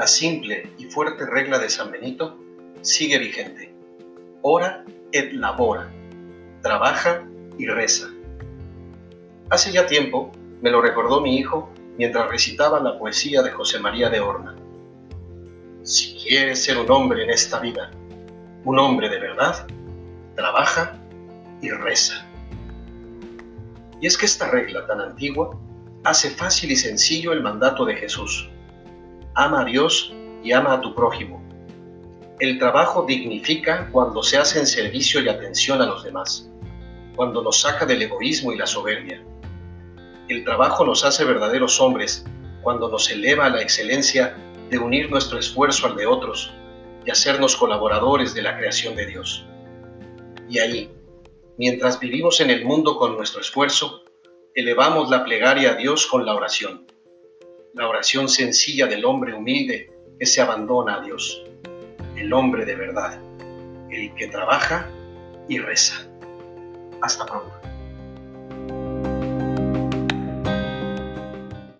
[0.00, 2.38] la simple y fuerte regla de San Benito
[2.80, 3.70] sigue vigente.
[4.40, 5.92] Ora et labora.
[6.62, 7.22] Trabaja
[7.58, 8.08] y reza.
[9.50, 10.32] Hace ya tiempo
[10.62, 11.68] me lo recordó mi hijo
[11.98, 14.56] mientras recitaba la poesía de José María de Horna.
[15.82, 17.90] Si quieres ser un hombre en esta vida,
[18.64, 19.66] un hombre de verdad,
[20.34, 20.98] trabaja
[21.60, 22.26] y reza.
[24.00, 25.60] Y es que esta regla tan antigua
[26.04, 28.48] hace fácil y sencillo el mandato de Jesús.
[29.34, 30.12] Ama a Dios
[30.42, 31.42] y ama a tu prójimo.
[32.40, 36.50] El trabajo dignifica cuando se hace en servicio y atención a los demás,
[37.14, 39.22] cuando nos saca del egoísmo y la soberbia.
[40.28, 42.24] El trabajo nos hace verdaderos hombres
[42.62, 44.36] cuando nos eleva a la excelencia
[44.70, 46.52] de unir nuestro esfuerzo al de otros
[47.04, 49.44] y hacernos colaboradores de la creación de Dios.
[50.48, 50.90] Y ahí,
[51.58, 54.02] mientras vivimos en el mundo con nuestro esfuerzo,
[54.54, 56.86] elevamos la plegaria a Dios con la oración.
[57.72, 61.44] La oración sencilla del hombre humilde que se abandona a Dios.
[62.16, 63.20] El hombre de verdad.
[63.90, 64.90] El que trabaja
[65.48, 66.04] y reza.
[67.00, 67.69] Hasta pronto.